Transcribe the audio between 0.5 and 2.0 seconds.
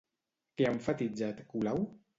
Què ha emfatitzat Colau?